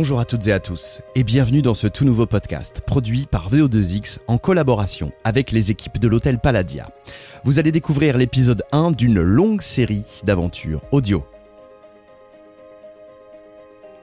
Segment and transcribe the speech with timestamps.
[0.00, 3.50] Bonjour à toutes et à tous et bienvenue dans ce tout nouveau podcast produit par
[3.50, 6.88] VO2X en collaboration avec les équipes de l'hôtel Palladia.
[7.44, 11.22] Vous allez découvrir l'épisode 1 d'une longue série d'aventures audio.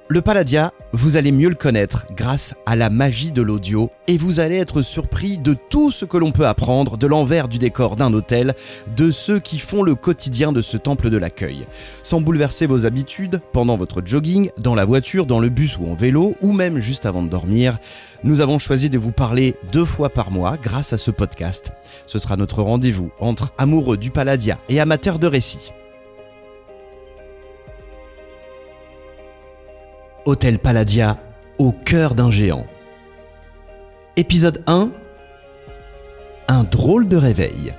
[0.09, 4.39] Le Palladia, vous allez mieux le connaître grâce à la magie de l'audio et vous
[4.39, 8.13] allez être surpris de tout ce que l'on peut apprendre de l'envers du décor d'un
[8.13, 8.55] hôtel,
[8.95, 11.65] de ceux qui font le quotidien de ce temple de l'accueil.
[12.03, 15.95] Sans bouleverser vos habitudes, pendant votre jogging, dans la voiture, dans le bus ou en
[15.95, 17.77] vélo, ou même juste avant de dormir,
[18.23, 21.71] nous avons choisi de vous parler deux fois par mois grâce à ce podcast.
[22.05, 25.73] Ce sera notre rendez-vous entre amoureux du Palladia et amateurs de récits.
[30.27, 31.23] Hôtel Palladia,
[31.57, 32.67] au cœur d'un géant.
[34.17, 34.91] Épisode 1
[36.49, 37.73] Un drôle de réveil.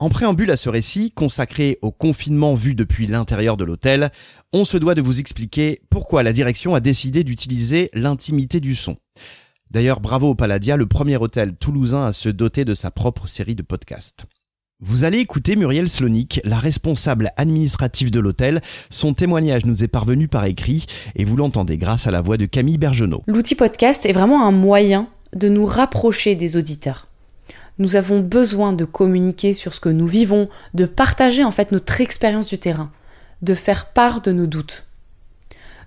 [0.00, 4.10] En préambule à ce récit, consacré au confinement vu depuis l'intérieur de l'hôtel,
[4.52, 8.96] on se doit de vous expliquer pourquoi la direction a décidé d'utiliser l'intimité du son.
[9.70, 13.54] D'ailleurs, bravo au Palladia, le premier hôtel toulousain à se doter de sa propre série
[13.54, 14.26] de podcasts.
[14.82, 18.62] Vous allez écouter Muriel Slonik, la responsable administrative de l'hôtel.
[18.88, 22.46] Son témoignage nous est parvenu par écrit et vous l'entendez grâce à la voix de
[22.46, 23.22] Camille Bergenot.
[23.26, 27.08] L'outil podcast est vraiment un moyen de nous rapprocher des auditeurs.
[27.78, 32.00] Nous avons besoin de communiquer sur ce que nous vivons, de partager en fait notre
[32.00, 32.90] expérience du terrain,
[33.42, 34.86] de faire part de nos doutes.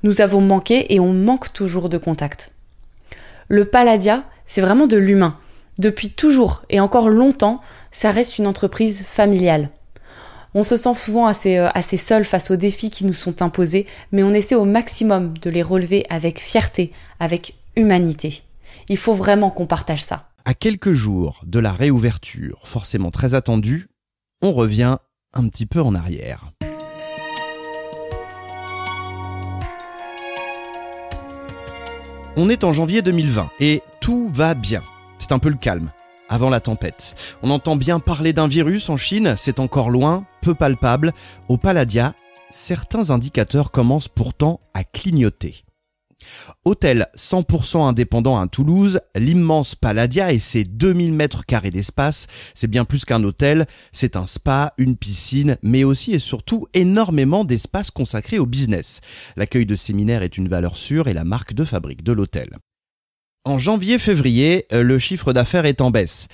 [0.04, 2.52] Nous avons manqué et on manque toujours de contact.
[3.48, 5.40] Le Palladia, c'est vraiment de l'humain.
[5.80, 9.70] Depuis toujours et encore longtemps, ça reste une entreprise familiale.
[10.56, 13.88] On se sent souvent assez, euh, assez seul face aux défis qui nous sont imposés,
[14.12, 18.44] mais on essaie au maximum de les relever avec fierté, avec humanité.
[18.88, 20.30] Il faut vraiment qu'on partage ça.
[20.46, 23.88] À quelques jours de la réouverture, forcément très attendue,
[24.42, 24.98] on revient
[25.34, 26.52] un petit peu en arrière.
[32.36, 34.84] On est en janvier 2020 et tout va bien.
[35.24, 35.90] C'est un peu le calme
[36.28, 37.16] avant la tempête.
[37.44, 41.14] On entend bien parler d'un virus en Chine, c'est encore loin, peu palpable.
[41.48, 42.14] Au Palladia,
[42.52, 45.64] certains indicateurs commencent pourtant à clignoter.
[46.66, 52.84] Hôtel 100% indépendant à Toulouse, l'immense Palladia et ses 2000 mètres carrés d'espace, c'est bien
[52.84, 58.40] plus qu'un hôtel, c'est un spa, une piscine, mais aussi et surtout énormément d'espace consacré
[58.40, 59.00] au business.
[59.38, 62.58] L'accueil de séminaires est une valeur sûre et la marque de fabrique de l'hôtel.
[63.46, 66.28] En janvier-février, euh, le chiffre d'affaires est en baisse.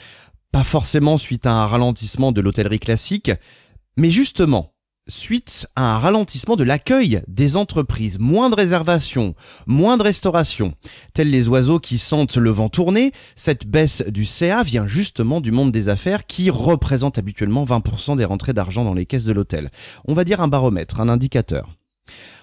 [0.52, 3.32] Pas forcément suite à un ralentissement de l'hôtellerie classique,
[3.98, 4.76] mais justement,
[5.08, 9.34] suite à un ralentissement de l'accueil des entreprises, moins de réservations,
[9.66, 10.76] moins de restauration.
[11.16, 15.52] Tels les oiseaux qui sentent le vent tourner, cette baisse du CA vient justement du
[15.52, 19.72] monde des affaires qui représente habituellement 20% des rentrées d'argent dans les caisses de l'hôtel.
[20.08, 21.79] On va dire un baromètre, un indicateur.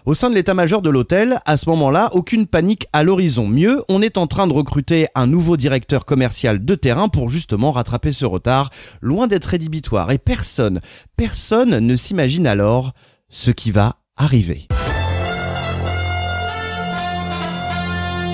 [0.06, 3.48] Au sein de l'état-major de l'hôtel, à ce moment-là, aucune panique à l'horizon.
[3.48, 7.72] Mieux, on est en train de recruter un nouveau directeur commercial de terrain pour justement
[7.72, 10.10] rattraper ce retard, loin d'être rédhibitoire.
[10.12, 10.80] Et personne,
[11.16, 12.92] personne ne s'imagine alors
[13.28, 14.68] ce qui va arriver.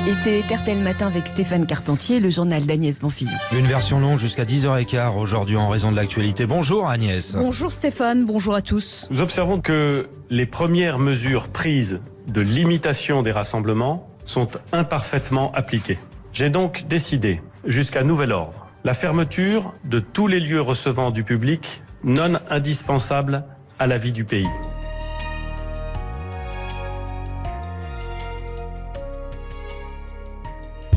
[0.04, 3.30] Et c'est RTL Matin avec Stéphane Carpentier, le journal d'Agnès Bonfillon.
[3.56, 6.44] Une version longue jusqu'à 10h15 aujourd'hui en raison de l'actualité.
[6.44, 7.36] Bonjour Agnès.
[7.36, 9.06] Bonjour Stéphane, bonjour à tous.
[9.12, 15.98] Nous observons que les premières mesures prises de limitation des rassemblements sont imparfaitement appliquées.
[16.32, 21.82] J'ai donc décidé, jusqu'à nouvel ordre, la fermeture de tous les lieux recevant du public
[22.02, 23.44] non indispensables
[23.78, 24.48] à la vie du pays.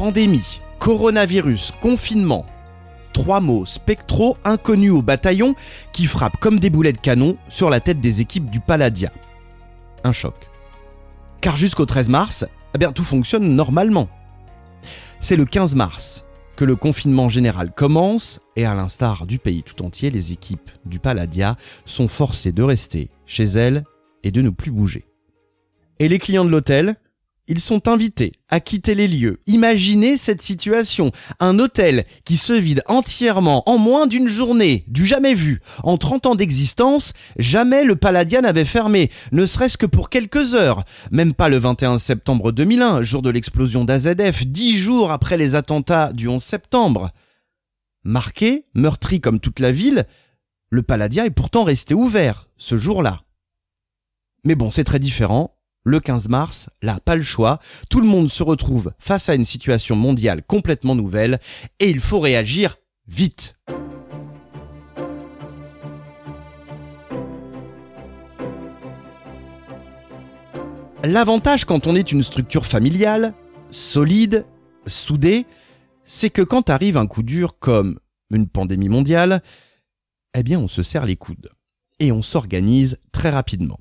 [0.06, 2.46] Pandémie, coronavirus, confinement.
[3.12, 5.56] Trois mots spectraux inconnus au bataillon
[5.94, 9.12] qui frappent comme des boulets de canon sur la tête des équipes du Palladia.
[10.04, 10.36] Un choc.
[11.42, 12.46] Car jusqu'au 13 mars,
[12.80, 14.08] eh tout fonctionne normalement.
[15.22, 16.24] C'est le 15 mars
[16.56, 21.00] que le confinement général commence et à l'instar du pays tout entier, les équipes du
[21.00, 23.84] Palladia sont forcées de rester chez elles
[24.22, 25.08] et de ne plus bouger.
[25.98, 26.96] Et les clients de l'hôtel,
[27.48, 29.42] ils sont invités à quitter les lieux.
[29.46, 31.12] Imaginez cette situation.
[31.40, 35.62] Un hôtel qui se vide entièrement en moins d'une journée, du jamais vu.
[35.84, 40.84] En 30 ans d'existence, jamais le Palladia n'avait fermé, ne serait-ce que pour quelques heures.
[41.12, 46.14] Même pas le 21 septembre 2001, jour de l'explosion d'AZF, dix jours après les attentats
[46.14, 47.12] du 11 septembre.
[48.04, 50.06] Marqué, meurtri comme toute la ville,
[50.70, 53.24] le Palladia est pourtant resté ouvert ce jour-là.
[54.44, 55.55] Mais bon, c'est très différent
[55.86, 57.60] le 15 mars, là, pas le choix,
[57.90, 61.40] tout le monde se retrouve face à une situation mondiale complètement nouvelle
[61.80, 62.76] et il faut réagir
[63.08, 63.56] vite.
[71.04, 73.36] L'avantage quand on est une structure familiale,
[73.70, 74.48] solide,
[74.88, 75.46] soudée,
[76.04, 78.00] c'est que quand arrive un coup dur comme
[78.32, 79.44] une pandémie mondiale,
[80.36, 81.52] eh bien on se serre les coudes
[82.00, 83.80] et on s'organise très rapidement.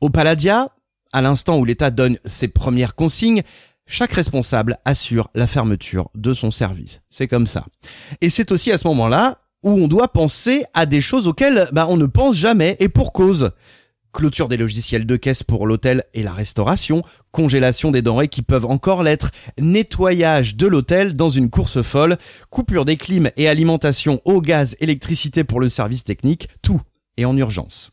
[0.00, 0.70] Au Palladia,
[1.12, 3.42] à l'instant où l'État donne ses premières consignes,
[3.86, 7.00] chaque responsable assure la fermeture de son service.
[7.10, 7.64] C'est comme ça.
[8.20, 11.86] Et c'est aussi à ce moment-là où on doit penser à des choses auxquelles bah,
[11.88, 13.50] on ne pense jamais et pour cause.
[14.12, 18.66] Clôture des logiciels de caisse pour l'hôtel et la restauration, congélation des denrées qui peuvent
[18.66, 22.16] encore l'être, nettoyage de l'hôtel dans une course folle,
[22.48, 26.80] coupure des clims et alimentation au gaz, électricité pour le service technique, tout
[27.16, 27.92] est en urgence.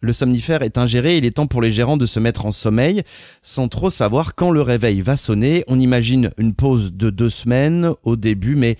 [0.00, 3.02] Le somnifère est ingéré, il est temps pour les gérants de se mettre en sommeil,
[3.42, 5.64] sans trop savoir quand le réveil va sonner.
[5.66, 8.76] On imagine une pause de deux semaines au début, mais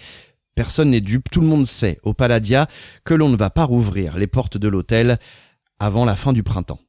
[0.54, 2.68] personne n'est dupe, tout le monde sait au Paladia
[3.04, 5.18] que l'on ne va pas rouvrir les portes de l'hôtel
[5.80, 6.80] avant la fin du printemps.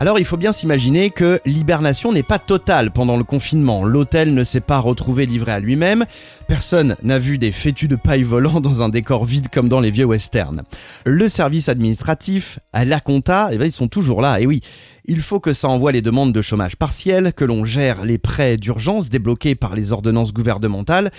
[0.00, 3.84] Alors il faut bien s'imaginer que l'hibernation n'est pas totale pendant le confinement.
[3.84, 6.04] L'hôtel ne s'est pas retrouvé livré à lui-même.
[6.46, 9.90] Personne n'a vu des fétus de paille volant dans un décor vide comme dans les
[9.90, 10.62] vieux westerns.
[11.04, 14.40] Le service administratif, la compta, eh ben, ils sont toujours là.
[14.40, 14.60] Et oui,
[15.04, 18.56] il faut que ça envoie les demandes de chômage partiel, que l'on gère les prêts
[18.56, 21.10] d'urgence débloqués par les ordonnances gouvernementales,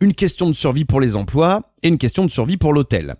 [0.00, 3.14] une question de survie pour les emplois et une question de survie pour l'hôtel.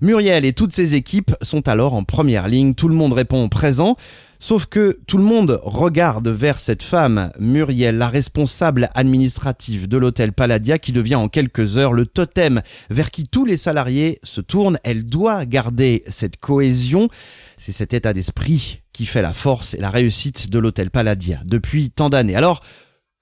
[0.00, 3.96] Muriel et toutes ses équipes sont alors en première ligne, tout le monde répond présent,
[4.38, 10.32] sauf que tout le monde regarde vers cette femme, Muriel, la responsable administrative de l'hôtel
[10.32, 14.78] Palladia, qui devient en quelques heures le totem vers qui tous les salariés se tournent.
[14.84, 17.08] Elle doit garder cette cohésion,
[17.56, 21.90] c'est cet état d'esprit qui fait la force et la réussite de l'hôtel Palladia depuis
[21.90, 22.36] tant d'années.
[22.36, 22.60] Alors,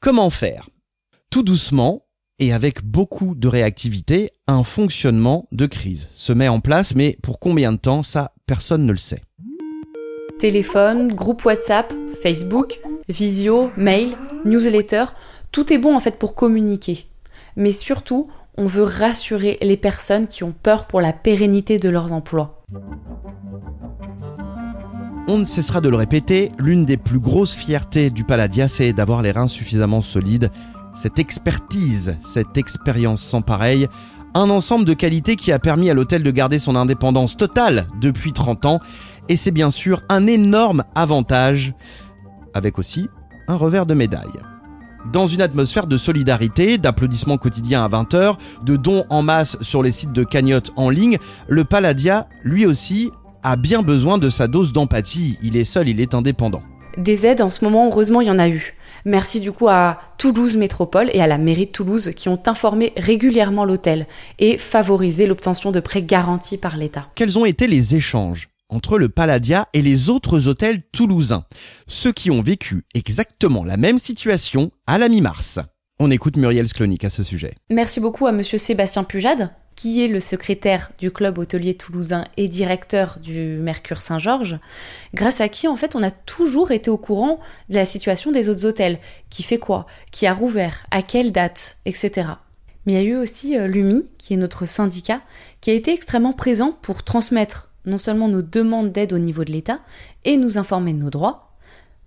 [0.00, 0.68] comment faire?
[1.30, 2.06] Tout doucement,
[2.38, 7.40] et avec beaucoup de réactivité, un fonctionnement de crise se met en place, mais pour
[7.40, 9.22] combien de temps, ça, personne ne le sait.
[10.38, 11.92] Téléphone, groupe WhatsApp,
[12.22, 12.78] Facebook,
[13.08, 15.06] visio, mail, newsletter,
[15.50, 17.06] tout est bon en fait pour communiquer.
[17.56, 18.28] Mais surtout,
[18.58, 22.62] on veut rassurer les personnes qui ont peur pour la pérennité de leur emploi.
[25.28, 29.22] On ne cessera de le répéter, l'une des plus grosses fiertés du Paladia, c'est d'avoir
[29.22, 30.50] les reins suffisamment solides
[30.96, 33.86] cette expertise, cette expérience sans pareil,
[34.34, 38.32] un ensemble de qualités qui a permis à l'hôtel de garder son indépendance totale depuis
[38.32, 38.78] 30 ans,
[39.28, 41.74] et c'est bien sûr un énorme avantage,
[42.54, 43.08] avec aussi
[43.48, 44.40] un revers de médaille.
[45.12, 49.92] Dans une atmosphère de solidarité, d'applaudissements quotidiens à 20h, de dons en masse sur les
[49.92, 51.18] sites de cagnotte en ligne,
[51.48, 53.12] le Palladia, lui aussi,
[53.44, 55.38] a bien besoin de sa dose d'empathie.
[55.42, 56.62] Il est seul, il est indépendant.
[56.98, 58.74] Des aides, en ce moment, heureusement, il y en a eu.
[59.04, 62.92] Merci du coup à Toulouse Métropole et à la mairie de Toulouse qui ont informé
[62.96, 64.06] régulièrement l'hôtel
[64.40, 67.06] et favorisé l'obtention de prêts garantis par l'État.
[67.14, 68.48] Quels ont été les échanges?
[68.68, 71.44] Entre le Palladia et les autres hôtels toulousains,
[71.86, 75.60] ceux qui ont vécu exactement la même situation à la mi-mars.
[75.98, 77.54] On écoute Muriel Sklonik à ce sujet.
[77.70, 82.48] Merci beaucoup à monsieur Sébastien Pujade, qui est le secrétaire du club hôtelier toulousain et
[82.48, 84.58] directeur du Mercure Saint-Georges,
[85.14, 88.48] grâce à qui en fait on a toujours été au courant de la situation des
[88.48, 88.98] autres hôtels,
[89.30, 92.28] qui fait quoi, qui a rouvert, à quelle date, etc.
[92.86, 95.20] Mais il y a eu aussi euh, l'UMI, qui est notre syndicat,
[95.60, 99.52] qui a été extrêmement présent pour transmettre non seulement nos demandes d'aide au niveau de
[99.52, 99.80] l'État
[100.24, 101.56] et nous informer de nos droits,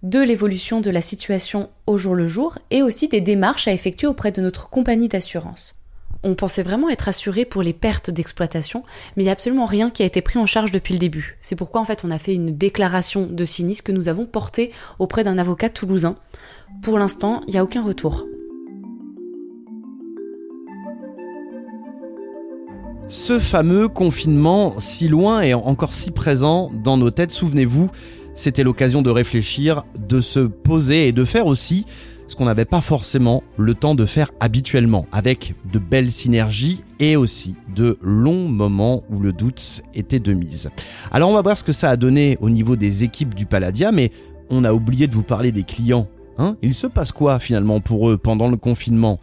[0.03, 4.07] de l'évolution de la situation au jour le jour et aussi des démarches à effectuer
[4.07, 5.77] auprès de notre compagnie d'assurance.
[6.23, 8.83] On pensait vraiment être assuré pour les pertes d'exploitation,
[9.15, 11.37] mais il n'y a absolument rien qui a été pris en charge depuis le début.
[11.39, 14.71] C'est pourquoi en fait on a fait une déclaration de sinistre que nous avons portée
[14.99, 16.17] auprès d'un avocat toulousain.
[16.81, 18.25] Pour l'instant, il n'y a aucun retour.
[23.11, 27.89] Ce fameux confinement si loin et encore si présent dans nos têtes, souvenez-vous,
[28.35, 31.87] c'était l'occasion de réfléchir, de se poser et de faire aussi
[32.27, 37.15] ce qu'on n'avait pas forcément le temps de faire habituellement, avec de belles synergies et
[37.15, 40.69] aussi de longs moments où le doute était de mise.
[41.11, 43.91] Alors on va voir ce que ça a donné au niveau des équipes du Palladia,
[43.91, 44.11] mais
[44.51, 46.07] on a oublié de vous parler des clients.
[46.37, 49.19] Hein Il se passe quoi finalement pour eux pendant le confinement?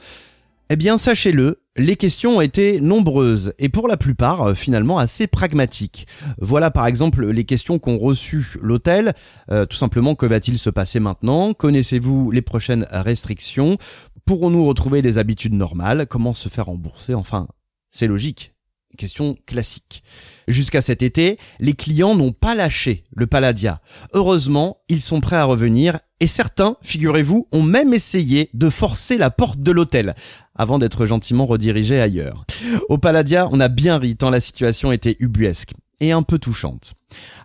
[0.71, 6.07] Eh bien, sachez-le, les questions été nombreuses et pour la plupart euh, finalement assez pragmatiques.
[6.39, 9.15] Voilà par exemple les questions qu'ont reçues l'hôtel.
[9.51, 11.53] Euh, tout simplement, que va-t-il se passer maintenant?
[11.53, 13.77] Connaissez-vous les prochaines restrictions?
[14.25, 16.07] Pourrons-nous retrouver des habitudes normales?
[16.09, 17.15] Comment se faire rembourser?
[17.15, 17.47] Enfin,
[17.91, 18.56] c'est logique.
[18.97, 20.03] Question classique.
[20.49, 23.81] Jusqu'à cet été, les clients n'ont pas lâché le Palladia.
[24.15, 29.31] Heureusement, ils sont prêts à revenir et certains, figurez-vous, ont même essayé de forcer la
[29.31, 30.15] porte de l'hôtel
[30.55, 32.47] avant d'être gentiment redirigés ailleurs.
[32.89, 35.73] Au Palladia, on a bien ri tant la situation était ubuesque.
[36.01, 36.93] et un peu touchante.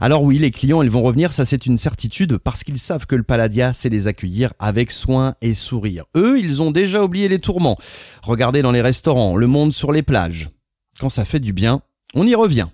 [0.02, 3.16] Alors oui, les clients, ils vont revenir, ça c'est une certitude, parce qu'ils savent que
[3.16, 6.06] le Paladia, c'est les accueillir avec soin et sourire.
[6.18, 7.78] Eux, ils ont déjà oublié les tourments.
[8.24, 10.50] Regardez dans les restaurants, le monde sur les plages.
[11.00, 11.82] Quand ça fait du bien,
[12.14, 12.68] on y revient.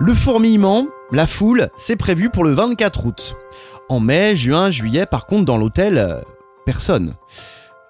[0.00, 3.36] Le fourmillement, la foule, c'est prévu pour le 24 août.
[3.88, 6.20] En mai, juin, juillet, par contre, dans l'hôtel, euh,
[6.66, 7.14] personne.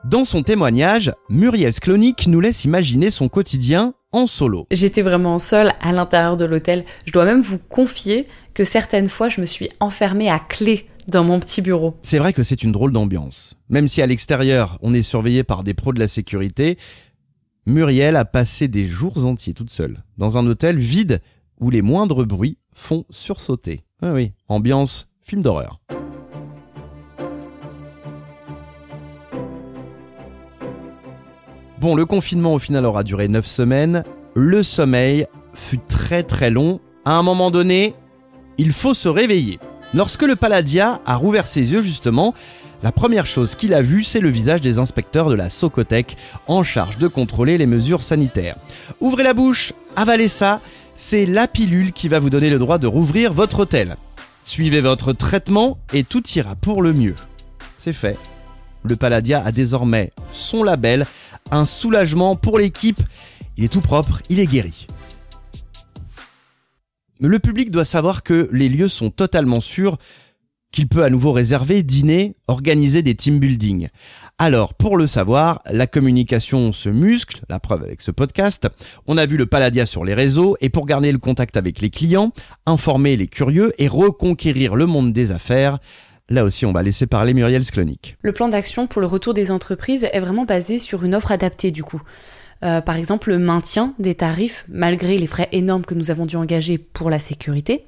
[0.05, 4.67] Dans son témoignage, Muriel Sklonik nous laisse imaginer son quotidien en solo.
[4.71, 6.85] J'étais vraiment seule à l'intérieur de l'hôtel.
[7.07, 11.25] Je dois même vous confier que certaines fois, je me suis enfermée à clé dans
[11.25, 11.97] mon petit bureau.
[12.03, 13.55] C'est vrai que c'est une drôle d'ambiance.
[13.69, 16.79] Même si à l'extérieur, on est surveillé par des pros de la sécurité,
[17.67, 21.21] Muriel a passé des jours entiers toute seule, dans un hôtel vide
[21.61, 23.83] où les moindres bruits font sursauter.
[24.03, 25.81] Ah oui, ambiance film d'horreur.
[31.81, 34.05] Bon, le confinement au final aura duré 9 semaines.
[34.35, 36.81] Le sommeil fut très très long.
[37.05, 37.95] À un moment donné,
[38.57, 39.59] il faut se réveiller.
[39.95, 42.35] Lorsque le Paladia a rouvert ses yeux justement,
[42.83, 46.17] la première chose qu'il a vue, c'est le visage des inspecteurs de la Socotec
[46.49, 48.57] en charge de contrôler les mesures sanitaires.
[49.01, 50.61] Ouvrez la bouche, avalez ça,
[50.95, 53.97] c'est la pilule qui va vous donner le droit de rouvrir votre hôtel.
[54.43, 57.15] Suivez votre traitement et tout ira pour le mieux.
[57.79, 58.19] C'est fait.
[58.85, 61.07] Le Paladia a désormais son label,
[61.51, 63.01] un soulagement pour l'équipe.
[63.57, 64.87] Il est tout propre, il est guéri.
[67.25, 69.97] Le public doit savoir que les lieux sont totalement sûrs
[70.73, 73.87] qu'il peut à nouveau réserver, dîner, organiser des team building.
[74.39, 78.67] Alors, pour le savoir, la communication se muscle, la preuve avec ce podcast.
[79.07, 81.91] On a vu le Paladia sur les réseaux et pour garder le contact avec les
[81.91, 82.33] clients,
[82.67, 85.79] informer les curieux et reconquérir le monde des affaires,
[86.29, 88.17] Là aussi, on va laisser parler Muriel Sklonik.
[88.23, 91.71] Le plan d'action pour le retour des entreprises est vraiment basé sur une offre adaptée
[91.71, 92.01] du coup.
[92.65, 96.37] Euh, par exemple, le maintien des tarifs malgré les frais énormes que nous avons dû
[96.37, 97.87] engager pour la sécurité,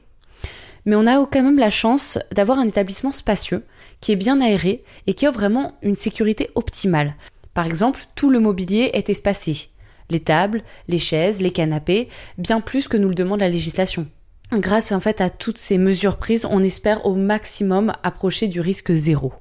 [0.85, 3.65] mais on a quand même la chance d'avoir un établissement spacieux
[4.01, 7.15] qui est bien aéré et qui offre vraiment une sécurité optimale.
[7.55, 9.69] Par exemple, tout le mobilier est espacé.
[10.11, 14.07] Les tables, les chaises, les canapés, bien plus que nous le demande la législation.
[14.53, 18.93] Grâce en fait à toutes ces mesures prises, on espère au maximum approcher du risque
[18.93, 19.33] zéro.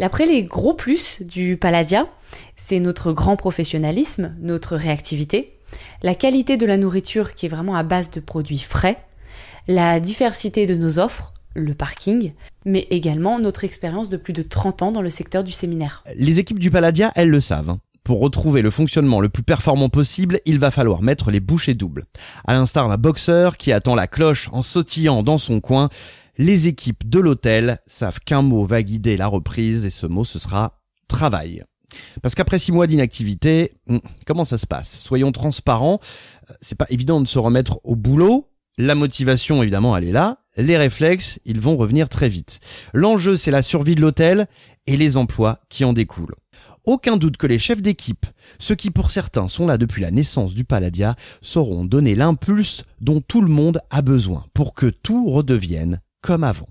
[0.00, 2.06] Après les gros plus du Paladia,
[2.56, 5.54] c'est notre grand professionnalisme, notre réactivité,
[6.02, 8.98] la qualité de la nourriture qui est vraiment à base de produits frais,
[9.68, 12.32] la diversité de nos offres, le parking,
[12.64, 16.04] mais également notre expérience de plus de 30 ans dans le secteur du séminaire.
[16.14, 17.70] Les équipes du Paladia, elles le savent.
[17.70, 17.78] Hein.
[18.04, 22.04] Pour retrouver le fonctionnement le plus performant possible, il va falloir mettre les bouchées doubles.
[22.46, 25.88] À l'instar d'un boxeur qui attend la cloche en sautillant dans son coin,
[26.38, 30.38] les équipes de l'hôtel savent qu'un mot va guider la reprise et ce mot ce
[30.38, 31.64] sera travail.
[32.22, 34.98] Parce qu'après six mois d'inactivité, hmm, comment ça se passe?
[34.98, 36.00] Soyons transparents,
[36.50, 40.42] euh, c'est pas évident de se remettre au boulot, la motivation, évidemment, elle est là.
[40.58, 42.60] Les réflexes, ils vont revenir très vite.
[42.92, 44.46] L'enjeu, c'est la survie de l'hôtel
[44.86, 46.34] et les emplois qui en découlent.
[46.84, 48.26] Aucun doute que les chefs d'équipe,
[48.58, 53.20] ceux qui pour certains sont là depuis la naissance du Paladia, sauront donner l'impulse dont
[53.20, 56.68] tout le monde a besoin pour que tout redevienne comme avant.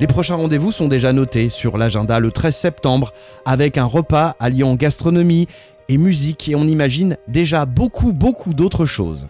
[0.00, 3.14] Les prochains rendez-vous sont déjà notés sur l'agenda le 13 septembre
[3.46, 5.46] avec un repas alliant gastronomie
[5.88, 9.26] et musique et on imagine déjà beaucoup beaucoup d'autres choses.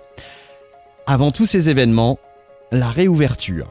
[1.06, 2.18] Avant tous ces événements,
[2.72, 3.68] la réouverture.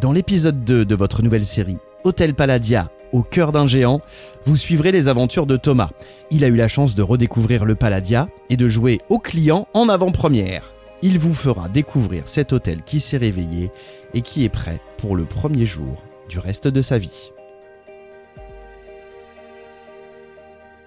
[0.00, 4.00] Dans l'épisode 2 de votre nouvelle série Hôtel Palladia au cœur d'un géant,
[4.46, 5.90] vous suivrez les aventures de Thomas.
[6.30, 9.90] Il a eu la chance de redécouvrir le Palladia et de jouer aux clients en
[9.90, 10.71] avant-première.
[11.04, 13.72] Il vous fera découvrir cet hôtel qui s'est réveillé
[14.14, 17.32] et qui est prêt pour le premier jour du reste de sa vie.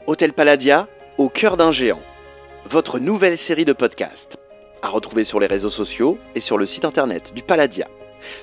[0.07, 2.01] Hôtel Palladia au cœur d'un géant.
[2.69, 4.37] Votre nouvelle série de podcasts.
[4.81, 7.89] À retrouver sur les réseaux sociaux et sur le site internet du Palladia.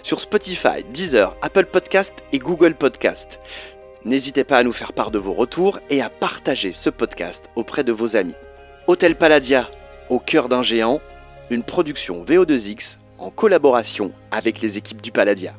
[0.02, 3.40] Sur Spotify, Deezer, Apple Podcast et Google Podcast.
[4.04, 7.82] N'hésitez pas à nous faire part de vos retours et à partager ce podcast auprès
[7.82, 8.34] de vos amis.
[8.88, 9.70] Hôtel Palladia,
[10.10, 11.00] au cœur d'un géant,
[11.52, 15.54] une production VO2X en collaboration avec les équipes du Palladia.